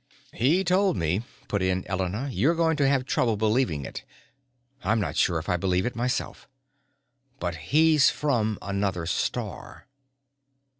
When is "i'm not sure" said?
4.83-5.37